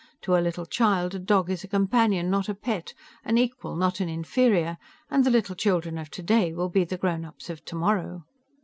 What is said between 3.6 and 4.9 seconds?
not an inferior